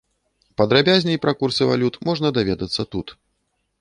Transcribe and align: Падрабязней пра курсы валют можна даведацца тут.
Падрабязней 0.61 1.19
пра 1.25 1.33
курсы 1.41 1.63
валют 1.73 1.99
можна 2.09 2.27
даведацца 2.39 2.81
тут. 2.97 3.07